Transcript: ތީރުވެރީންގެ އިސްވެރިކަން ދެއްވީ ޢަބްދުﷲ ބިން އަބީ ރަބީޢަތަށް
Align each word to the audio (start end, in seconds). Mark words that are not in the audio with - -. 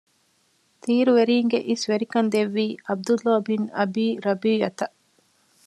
ތީރުވެރީންގެ 0.83 1.59
އިސްވެރިކަން 1.67 2.29
ދެއްވީ 2.33 2.65
ޢަބްދުﷲ 2.85 3.27
ބިން 3.47 3.67
އަބީ 3.77 4.05
ރަބީޢަތަށް 4.25 4.95